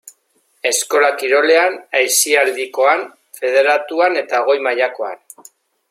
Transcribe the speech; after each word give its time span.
Eskola 0.69 1.09
kirolean, 1.19 1.77
aisialdikoan, 1.99 3.03
federatuan 3.41 4.19
eta 4.23 4.45
goi-mailakoan. 4.49 5.25